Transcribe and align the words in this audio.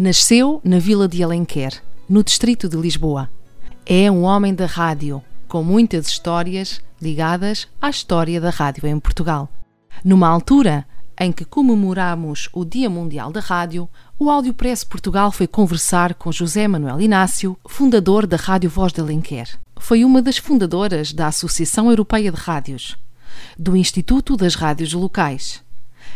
Nasceu 0.00 0.60
na 0.62 0.78
vila 0.78 1.08
de 1.08 1.24
Alenquer, 1.24 1.82
no 2.08 2.22
distrito 2.22 2.68
de 2.68 2.76
Lisboa. 2.76 3.28
É 3.84 4.08
um 4.08 4.22
homem 4.22 4.54
da 4.54 4.64
rádio, 4.64 5.20
com 5.48 5.64
muitas 5.64 6.06
histórias 6.06 6.80
ligadas 7.02 7.66
à 7.82 7.90
história 7.90 8.40
da 8.40 8.48
rádio 8.48 8.86
em 8.86 9.00
Portugal. 9.00 9.48
Numa 10.04 10.28
altura 10.28 10.86
em 11.18 11.32
que 11.32 11.44
comemoramos 11.44 12.48
o 12.52 12.64
Dia 12.64 12.88
Mundial 12.88 13.32
da 13.32 13.40
Rádio, 13.40 13.88
o 14.16 14.30
Áudio 14.30 14.54
Press 14.54 14.84
Portugal 14.84 15.32
foi 15.32 15.48
conversar 15.48 16.14
com 16.14 16.30
José 16.30 16.68
Manuel 16.68 17.00
Inácio, 17.00 17.58
fundador 17.66 18.24
da 18.24 18.36
Rádio 18.36 18.70
Voz 18.70 18.92
de 18.92 19.00
Alenquer. 19.00 19.48
Foi 19.80 20.04
uma 20.04 20.22
das 20.22 20.38
fundadoras 20.38 21.12
da 21.12 21.26
Associação 21.26 21.90
Europeia 21.90 22.30
de 22.30 22.38
Rádios, 22.38 22.96
do 23.58 23.76
Instituto 23.76 24.36
das 24.36 24.54
Rádios 24.54 24.92
Locais, 24.92 25.60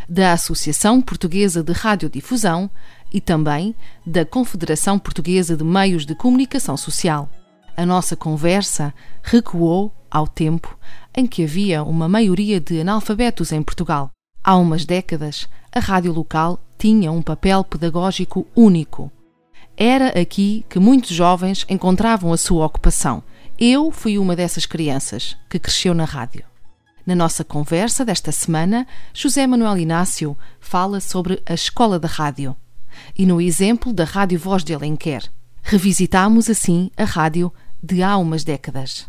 da 0.09 0.33
Associação 0.33 1.01
Portuguesa 1.01 1.65
de 1.65 1.73
Radiodifusão 1.73 2.71
e 3.13 3.21
também 3.21 3.75
da 4.07 4.25
Confederação 4.25 4.99
Portuguesa 4.99 5.57
de 5.57 5.63
Meios 5.63 6.07
de 6.07 6.15
Comunicação 6.15 6.77
Social. 6.77 7.29
A 7.77 7.85
nossa 7.85 8.17
conversa 8.17 8.95
recuou 9.23 9.93
ao 10.11 10.27
tempo 10.27 10.79
em 11.15 11.27
que 11.27 11.45
havia 11.45 11.83
uma 11.83 12.09
maioria 12.09 12.61
de 12.61 12.81
analfabetos 12.81 13.53
em 13.53 13.63
Portugal. 13.63 14.11
Há 14.43 14.57
umas 14.57 14.85
décadas, 14.85 15.49
a 15.71 15.81
rádio 15.81 16.13
local 16.13 16.59
tinha 16.79 17.13
um 17.13 17.23
papel 17.23 17.63
pedagógico 17.65 18.47
único. 18.57 19.11
Era 19.77 20.21
aqui 20.21 20.65
que 20.69 20.79
muitos 20.79 21.11
jovens 21.11 21.65
encontravam 21.69 22.33
a 22.33 22.37
sua 22.37 22.67
ocupação. 22.67 23.23
Eu 23.59 23.91
fui 23.91 24.19
uma 24.19 24.35
dessas 24.35 24.67
crianças 24.67 25.37
que 25.49 25.59
cresceu 25.59 25.95
na 25.95 26.05
rádio. 26.05 26.45
Na 27.07 27.15
nossa 27.15 27.43
conversa 27.43 28.05
desta 28.05 28.31
semana, 28.33 28.87
José 29.13 29.47
Manuel 29.47 29.79
Inácio 29.79 30.37
fala 30.61 31.01
sobre 31.01 31.43
a 31.47 31.55
Escola 31.55 31.99
da 31.99 32.09
Rádio 32.09 32.57
e 33.17 33.27
no 33.27 33.41
exemplo 33.41 33.93
da 33.93 34.05
Rádio 34.05 34.39
Voz 34.39 34.65
de 34.65 34.75
Alenquer. 34.75 35.23
Revisitamos 35.63 36.51
assim 36.51 36.91
a 36.97 37.05
rádio 37.05 37.53
de 37.83 38.03
há 38.03 38.17
umas 38.17 38.45
décadas. 38.45 39.07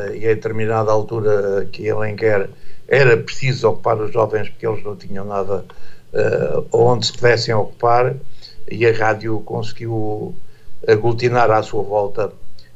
E 0.00 0.26
a 0.26 0.34
determinada 0.34 0.90
altura 0.90 1.68
que 1.70 1.88
Alenquer 1.88 2.48
era 2.88 3.16
preciso 3.16 3.68
ocupar 3.68 4.00
os 4.00 4.12
jovens 4.12 4.48
porque 4.48 4.66
eles 4.66 4.82
não 4.84 4.96
tinham 4.96 5.24
nada 5.24 5.64
uh, 6.12 6.66
onde 6.72 7.06
se 7.06 7.12
pudessem 7.12 7.54
ocupar 7.54 8.14
e 8.70 8.86
a 8.86 8.92
rádio 8.92 9.40
conseguiu 9.40 10.34
aglutinar 10.86 11.50
à 11.50 11.62
sua 11.62 11.82
volta 11.82 12.32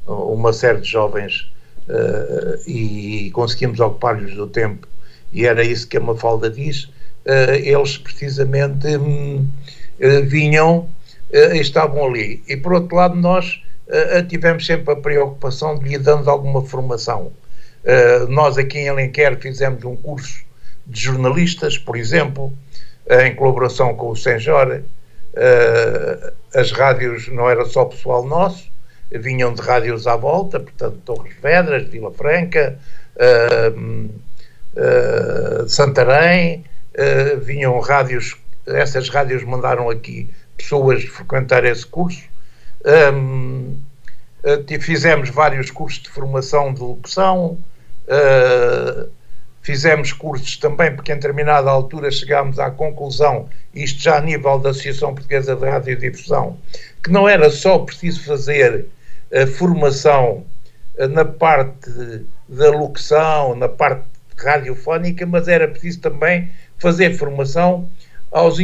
uma 0.06 0.52
série 0.52 0.80
de 0.80 0.88
jovens 0.88 1.50
uh, 1.88 2.68
e 2.68 3.30
conseguimos 3.32 3.80
ocupar-lhes 3.80 4.38
o 4.38 4.46
tempo 4.46 4.86
e 5.32 5.44
era 5.44 5.64
isso 5.64 5.88
que 5.88 5.96
a 5.96 6.00
Mafalda 6.00 6.48
diz 6.48 6.84
uh, 6.84 7.52
eles 7.62 7.98
precisamente 7.98 8.86
um, 8.96 9.38
eh, 9.38 9.85
vinham 9.98 10.88
eh, 11.32 11.56
e 11.56 11.60
estavam 11.60 12.04
ali. 12.04 12.42
E 12.48 12.56
por 12.56 12.72
outro 12.72 12.96
lado, 12.96 13.14
nós 13.14 13.62
eh, 13.88 14.22
tivemos 14.22 14.64
sempre 14.64 14.92
a 14.92 14.96
preocupação 14.96 15.78
de 15.78 15.88
lhe 15.88 15.98
dando 15.98 16.30
alguma 16.30 16.62
formação. 16.64 17.32
nós 18.28 18.58
aqui 18.58 18.78
em 18.78 18.88
Alenquer 18.88 19.38
fizemos 19.38 19.84
um 19.84 19.94
curso 19.94 20.44
de 20.86 21.00
jornalistas, 21.00 21.78
por 21.78 21.96
exemplo, 21.96 22.52
em 23.08 23.34
colaboração 23.34 23.94
com 23.94 24.10
o 24.10 24.16
Senjor. 24.16 24.82
as 26.52 26.72
rádios 26.72 27.28
não 27.28 27.48
era 27.48 27.64
só 27.64 27.84
pessoal 27.84 28.24
nosso, 28.24 28.68
vinham 29.12 29.54
de 29.54 29.62
rádios 29.62 30.06
à 30.08 30.16
volta, 30.16 30.58
portanto, 30.58 30.98
Torres 31.04 31.34
Vedras, 31.40 31.86
Vila 31.88 32.12
Franca, 32.12 32.76
Santarém, 35.68 36.64
vinham 37.40 37.78
rádios 37.78 38.36
essas 38.66 39.08
rádios 39.08 39.42
mandaram 39.44 39.90
aqui 39.90 40.30
pessoas 40.56 41.04
frequentar 41.04 41.64
esse 41.64 41.86
curso. 41.86 42.22
Um, 42.84 43.76
eh, 44.46 44.78
fizemos 44.78 45.28
vários 45.28 45.72
cursos 45.72 46.00
de 46.00 46.08
formação 46.08 46.72
de 46.72 46.80
locução, 46.80 47.58
uh, 48.06 49.10
fizemos 49.60 50.12
cursos 50.12 50.56
também, 50.56 50.94
porque 50.94 51.10
em 51.10 51.16
determinada 51.16 51.68
altura 51.68 52.12
chegámos 52.12 52.60
à 52.60 52.70
conclusão, 52.70 53.48
isto 53.74 54.00
já 54.00 54.18
a 54.18 54.20
nível 54.20 54.60
da 54.60 54.70
Associação 54.70 55.12
Portuguesa 55.12 55.56
de 55.56 55.68
Radiodifusão, 55.68 56.56
que 57.02 57.10
não 57.10 57.28
era 57.28 57.50
só 57.50 57.80
preciso 57.80 58.22
fazer 58.22 58.86
a 59.34 59.48
formação 59.48 60.44
eh, 60.96 61.08
na 61.08 61.24
parte 61.24 61.90
da 62.48 62.70
locução, 62.70 63.56
na 63.56 63.68
parte 63.68 64.04
radiofónica, 64.36 65.26
mas 65.26 65.48
era 65.48 65.66
preciso 65.66 66.00
também 66.02 66.52
fazer 66.78 67.18
formação 67.18 67.88
aos, 68.30 68.58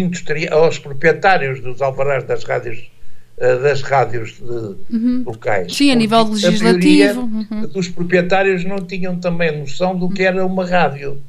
aos 0.51 0.79
proprietários 0.79 1.61
dos 1.61 1.81
alvarás 1.81 2.25
das 2.25 2.45
rádios 2.45 2.91
eh, 3.39 3.57
das 3.57 3.81
rádios 3.81 4.39
uhum. 4.41 5.25
locais. 5.27 5.75
Sim, 5.75 5.91
a 5.91 5.95
nível 5.95 6.23
legislativo. 6.25 7.21
A 7.21 7.25
uhum. 7.25 7.67
dos 7.67 7.89
proprietários 7.89 8.65
não 8.65 8.77
tinham 8.79 9.19
também 9.19 9.59
noção 9.59 9.99
do 9.99 10.09
que 10.09 10.23
era 10.23 10.47
uma 10.47 10.65
rádio. 10.65 11.21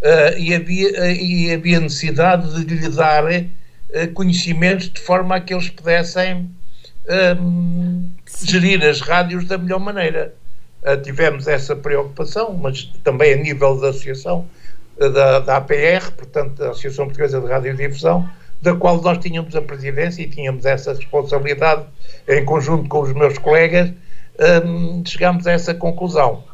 Uh, 0.00 0.36
e, 0.36 0.52
havia, 0.52 0.90
uh, 1.00 1.12
e 1.12 1.52
havia 1.52 1.78
necessidade 1.78 2.64
de 2.64 2.74
lhe 2.74 2.88
dar 2.88 3.24
uh, 3.24 4.12
conhecimentos 4.14 4.88
de 4.88 5.00
forma 5.00 5.36
a 5.36 5.40
que 5.40 5.54
eles 5.54 5.70
pudessem 5.70 6.50
gerir 8.44 8.82
as 8.84 9.00
rádios 9.00 9.44
da 9.44 9.58
melhor 9.58 9.80
maneira. 9.80 10.34
tivemos 11.02 11.48
essa 11.48 11.74
preocupação, 11.74 12.54
mas 12.54 12.84
também 13.04 13.34
a 13.34 13.36
nível 13.36 13.80
da 13.80 13.90
associação 13.90 14.46
da, 14.98 15.40
da 15.40 15.56
APR, 15.56 16.12
portanto, 16.16 16.54
da 16.54 16.70
Associação 16.70 17.06
Portuguesa 17.06 17.40
de 17.40 17.46
Radiodifusão, 17.46 18.28
da 18.60 18.74
qual 18.74 19.00
nós 19.02 19.18
tínhamos 19.18 19.54
a 19.56 19.62
presidência 19.62 20.22
e 20.22 20.28
tínhamos 20.28 20.64
essa 20.64 20.92
responsabilidade, 20.94 21.84
em 22.28 22.44
conjunto 22.44 22.88
com 22.88 23.00
os 23.00 23.12
meus 23.12 23.36
colegas, 23.38 23.90
um, 24.64 25.02
chegámos 25.04 25.46
a 25.46 25.52
essa 25.52 25.74
conclusão. 25.74 26.44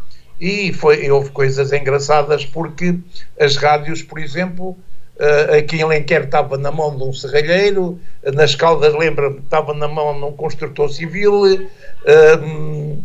E 0.41 0.73
foi, 0.73 1.11
houve 1.11 1.31
coisas 1.31 1.73
engraçadas 1.73 2.45
porque 2.47 2.99
as 3.39 3.57
rádios, 3.57 4.03
por 4.03 4.19
exemplo, 4.19 4.71
uh, 4.71 5.57
aqui 5.59 5.77
em 5.77 5.85
Lenquer 5.85 6.25
estava 6.25 6.57
na 6.57 6.71
mão 6.71 6.97
de 6.97 7.03
um 7.03 7.13
serralheiro, 7.13 8.01
nas 8.35 8.55
Caldas, 8.55 8.95
lembra-me, 8.95 9.41
estava 9.41 9.75
na 9.75 9.89
mão 9.89 10.15
de 10.19 10.25
um 10.25 10.33
construtor 10.33 10.89
civil, 10.91 11.45
uh, 11.45 13.03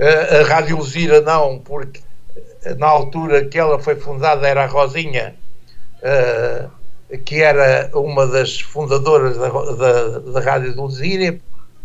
a, 0.00 0.40
a 0.40 0.44
Rádio 0.44 0.78
Luzira 0.78 1.20
não, 1.20 1.58
porque 1.58 2.00
na 2.78 2.86
altura 2.86 3.44
que 3.44 3.58
ela 3.58 3.78
foi 3.78 3.96
fundada 3.96 4.46
era 4.46 4.64
a 4.64 4.66
Rosinha, 4.66 5.34
uh, 6.02 7.18
que 7.24 7.42
era 7.42 7.90
uma 7.94 8.26
das 8.26 8.60
fundadoras 8.60 9.36
da, 9.36 9.48
da, 9.48 10.18
da 10.18 10.40
Rádio 10.40 10.74
do 10.74 10.82
Luzíria. 10.82 11.40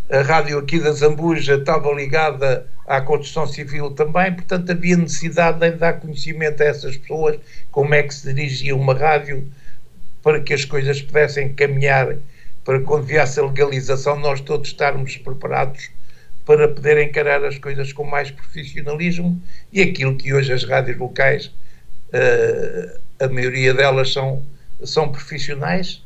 A 0.09 0.21
rádio 0.21 0.57
aqui 0.59 0.79
da 0.79 0.91
Zambuja 0.93 1.55
estava 1.55 1.91
ligada 1.91 2.65
à 2.87 3.01
construção 3.01 3.45
civil 3.45 3.91
também, 3.91 4.33
portanto 4.33 4.71
havia 4.71 4.95
necessidade 4.95 5.59
de 5.59 5.71
dar 5.71 5.99
conhecimento 5.99 6.63
a 6.63 6.65
essas 6.67 6.95
pessoas 6.95 7.37
como 7.71 7.93
é 7.93 8.03
que 8.03 8.13
se 8.13 8.33
dirigia 8.33 8.73
uma 8.73 8.93
rádio 8.93 9.51
para 10.23 10.39
que 10.39 10.53
as 10.53 10.63
coisas 10.63 11.01
pudessem 11.01 11.53
caminhar, 11.53 12.15
para 12.63 12.79
quando 12.79 13.03
viesse 13.03 13.37
a 13.37 13.43
legalização 13.43 14.17
nós 14.17 14.39
todos 14.39 14.69
estarmos 14.69 15.17
preparados 15.17 15.89
para 16.47 16.69
poder 16.69 16.97
encarar 16.99 17.43
as 17.43 17.57
coisas 17.57 17.91
com 17.91 18.05
mais 18.05 18.31
profissionalismo 18.31 19.37
e 19.71 19.81
aquilo 19.81 20.15
que 20.15 20.33
hoje 20.33 20.53
as 20.53 20.63
rádios 20.63 20.97
locais, 20.97 21.47
uh, 21.47 22.99
a 23.19 23.27
maioria 23.27 23.73
delas 23.73 24.13
são, 24.13 24.41
são 24.81 25.11
profissionais 25.11 26.01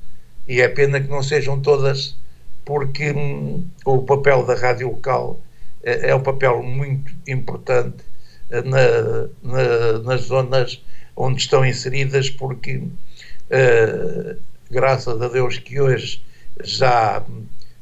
e 0.47 0.59
é 0.59 0.67
pena 0.67 0.99
que 0.99 1.07
não 1.07 1.21
sejam 1.21 1.61
todas, 1.61 2.17
porque 2.65 3.11
hum, 3.11 3.63
o 3.85 4.01
papel 4.01 4.43
da 4.43 4.55
rádio 4.55 4.88
local 4.88 5.39
é, 5.83 6.09
é 6.09 6.15
um 6.15 6.23
papel 6.23 6.63
muito 6.63 7.13
importante 7.27 8.03
uh, 8.49 8.67
na, 8.67 9.29
na, 9.43 9.99
nas 9.99 10.21
zonas 10.21 10.83
onde 11.15 11.39
estão 11.39 11.63
inseridas, 11.63 12.31
porque 12.31 12.77
uh, 12.77 14.38
graças 14.71 15.21
a 15.21 15.27
Deus 15.27 15.59
que 15.59 15.79
hoje 15.79 16.19
já 16.63 17.23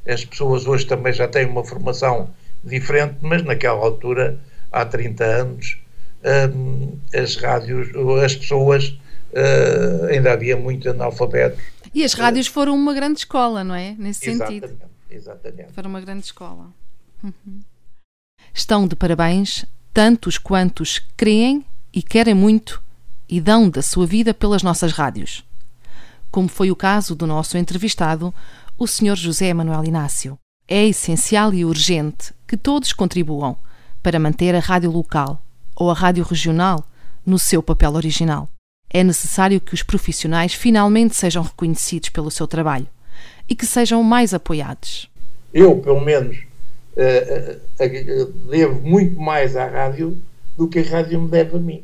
as 0.05 0.25
pessoas 0.25 0.67
hoje 0.67 0.85
também 0.85 1.13
já 1.13 1.25
têm 1.25 1.45
uma 1.45 1.63
formação 1.63 2.29
diferente, 2.63 3.17
mas 3.21 3.43
naquela 3.43 3.79
altura, 3.79 4.39
há 4.71 4.85
30 4.85 5.23
anos, 5.23 5.77
um, 6.55 6.97
as 7.13 7.35
rádios, 7.35 7.89
as 8.23 8.35
pessoas, 8.35 8.89
uh, 9.31 10.05
ainda 10.09 10.33
havia 10.33 10.57
muito 10.57 10.89
analfabeto 10.89 11.57
E 11.93 12.03
as 12.03 12.13
rádios 12.13 12.47
foram 12.47 12.75
uma 12.75 12.93
grande 12.93 13.19
escola, 13.19 13.63
não 13.63 13.75
é? 13.75 13.95
Nesse 13.97 14.29
Exatamente, 14.29 14.67
sentido. 14.67 14.89
exatamente. 15.09 15.73
Foram 15.73 15.89
uma 15.89 16.01
grande 16.01 16.25
escola. 16.25 16.67
Uhum. 17.23 17.61
Estão 18.53 18.87
de 18.87 18.95
parabéns 18.95 19.65
tantos 19.93 20.37
quantos 20.37 21.01
creem 21.17 21.65
e 21.93 22.01
querem 22.01 22.33
muito 22.33 22.81
e 23.27 23.39
dão 23.39 23.69
da 23.69 23.81
sua 23.81 24.05
vida 24.05 24.33
pelas 24.33 24.63
nossas 24.63 24.91
rádios. 24.91 25.43
Como 26.31 26.47
foi 26.47 26.71
o 26.71 26.75
caso 26.75 27.15
do 27.15 27.25
nosso 27.25 27.57
entrevistado, 27.57 28.33
o 28.77 28.87
Sr. 28.87 29.15
José 29.15 29.53
Manuel 29.53 29.83
Inácio. 29.83 30.37
É 30.71 30.85
essencial 30.85 31.51
e 31.51 31.65
urgente 31.65 32.31
que 32.47 32.55
todos 32.55 32.93
contribuam 32.93 33.57
para 34.03 34.19
manter 34.19 34.53
a 34.53 34.59
rádio 34.59 34.91
local 34.91 35.41
ou 35.75 35.89
a 35.89 35.95
rádio 35.95 36.23
regional 36.23 36.85
no 37.25 37.39
seu 37.39 37.63
papel 37.63 37.95
original. 37.95 38.47
É 38.87 39.03
necessário 39.03 39.59
que 39.59 39.73
os 39.73 39.81
profissionais 39.81 40.53
finalmente 40.53 41.15
sejam 41.15 41.41
reconhecidos 41.41 42.09
pelo 42.09 42.29
seu 42.29 42.45
trabalho 42.47 42.87
e 43.49 43.55
que 43.55 43.65
sejam 43.65 44.03
mais 44.03 44.31
apoiados. 44.31 45.09
Eu, 45.51 45.79
pelo 45.79 46.01
menos, 46.01 46.37
uh, 46.37 47.83
uh, 47.83 48.49
devo 48.51 48.87
muito 48.87 49.19
mais 49.19 49.55
à 49.55 49.65
rádio 49.65 50.21
do 50.55 50.67
que 50.67 50.77
a 50.77 50.83
rádio 50.83 51.19
me 51.19 51.29
deve 51.29 51.57
a 51.57 51.59
mim. 51.59 51.83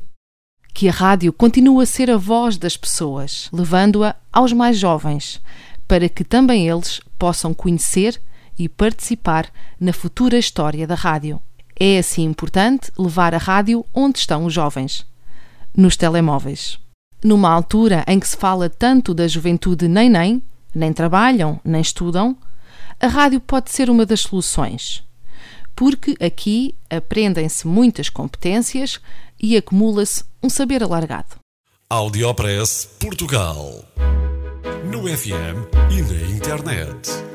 Que 0.75 0.87
a 0.89 0.91
rádio 0.91 1.33
continue 1.33 1.81
a 1.81 1.87
ser 1.87 2.11
a 2.11 2.17
voz 2.17 2.55
das 2.55 2.77
pessoas, 2.77 3.49
levando-a 3.51 4.15
aos 4.31 4.53
mais 4.53 4.77
jovens, 4.77 5.41
para 5.87 6.07
que 6.07 6.23
também 6.23 6.69
eles 6.69 7.01
possam 7.17 7.51
conhecer 7.51 8.21
e 8.57 8.69
participar 8.69 9.51
na 9.79 9.93
futura 9.93 10.37
história 10.37 10.87
da 10.87 10.95
rádio. 10.95 11.41
É 11.79 11.97
assim 11.97 12.23
importante 12.23 12.91
levar 12.97 13.33
a 13.33 13.37
rádio 13.37 13.85
onde 13.93 14.19
estão 14.19 14.45
os 14.45 14.53
jovens 14.53 15.05
nos 15.75 15.97
telemóveis. 15.97 16.79
Numa 17.23 17.49
altura 17.49 18.03
em 18.07 18.19
que 18.19 18.27
se 18.27 18.37
fala 18.37 18.69
tanto 18.69 19.13
da 19.13 19.27
juventude 19.27 19.87
nem 19.87 20.09
nem, 20.09 20.41
nem 20.73 20.93
trabalham, 20.93 21.59
nem 21.63 21.81
estudam, 21.81 22.37
a 22.99 23.07
rádio 23.07 23.39
pode 23.39 23.71
ser 23.71 23.89
uma 23.89 24.05
das 24.05 24.21
soluções. 24.21 25.03
Porque 25.75 26.15
aqui 26.23 26.73
aprendem-se 26.89 27.67
muitas 27.67 28.09
competências 28.09 28.99
e 29.41 29.57
acumula-se 29.57 30.23
um 30.41 30.49
saber 30.49 30.81
alargado. 30.81 31.35
Audiopress 31.89 32.89
Portugal. 32.99 33.83
No 34.89 35.01
FM 35.07 35.67
e 35.91 36.01
na 36.01 36.31
internet. 36.31 37.34